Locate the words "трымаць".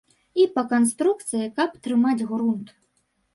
1.85-2.25